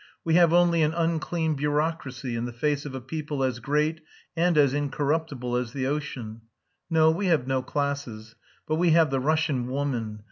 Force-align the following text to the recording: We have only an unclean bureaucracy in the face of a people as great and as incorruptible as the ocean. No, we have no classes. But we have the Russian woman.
We 0.23 0.33
have 0.33 0.51
only 0.51 0.81
an 0.81 0.95
unclean 0.95 1.53
bureaucracy 1.53 2.35
in 2.35 2.45
the 2.45 2.51
face 2.51 2.87
of 2.87 2.95
a 2.95 3.01
people 3.01 3.43
as 3.43 3.59
great 3.59 4.01
and 4.35 4.57
as 4.57 4.73
incorruptible 4.73 5.55
as 5.55 5.73
the 5.73 5.85
ocean. 5.85 6.41
No, 6.89 7.11
we 7.11 7.27
have 7.27 7.45
no 7.45 7.61
classes. 7.61 8.33
But 8.67 8.77
we 8.77 8.89
have 8.97 9.11
the 9.11 9.19
Russian 9.19 9.67
woman. 9.67 10.19